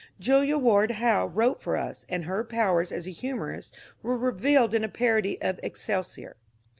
Julia 0.19 0.57
Ward 0.57 0.93
Howe 0.93 1.27
wrote 1.27 1.61
for 1.61 1.77
us, 1.77 2.05
and 2.09 2.23
her 2.23 2.43
powers 2.43 2.91
as 2.91 3.05
a 3.07 3.11
humourist 3.11 3.75
were 4.01 4.17
revealed 4.17 4.73
in 4.73 4.83
a 4.83 4.89
parody 4.89 5.39
of 5.43 5.57
^^ 5.57 5.59
Excelsior." 5.61 6.37